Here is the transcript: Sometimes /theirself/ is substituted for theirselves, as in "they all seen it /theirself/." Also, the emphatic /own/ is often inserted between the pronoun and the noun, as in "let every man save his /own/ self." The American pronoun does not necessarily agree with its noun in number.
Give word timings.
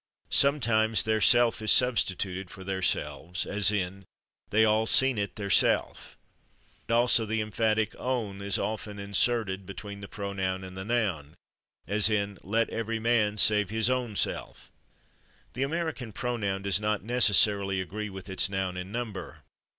Sometimes 0.31 1.03
/theirself/ 1.03 1.61
is 1.61 1.71
substituted 1.71 2.49
for 2.49 2.63
theirselves, 2.63 3.45
as 3.45 3.71
in 3.71 4.05
"they 4.49 4.65
all 4.65 4.87
seen 4.87 5.19
it 5.19 5.35
/theirself/." 5.35 6.15
Also, 6.89 7.23
the 7.23 7.39
emphatic 7.39 7.91
/own/ 7.91 8.41
is 8.41 8.57
often 8.57 8.97
inserted 8.97 9.63
between 9.63 9.99
the 9.99 10.07
pronoun 10.07 10.63
and 10.63 10.75
the 10.75 10.83
noun, 10.83 11.35
as 11.85 12.09
in 12.09 12.39
"let 12.41 12.67
every 12.71 12.97
man 12.97 13.37
save 13.37 13.69
his 13.69 13.89
/own/ 13.89 14.17
self." 14.17 14.71
The 15.53 15.61
American 15.61 16.11
pronoun 16.13 16.63
does 16.63 16.79
not 16.79 17.03
necessarily 17.03 17.79
agree 17.79 18.09
with 18.09 18.27
its 18.27 18.49
noun 18.49 18.77
in 18.77 18.91
number. 18.91 19.43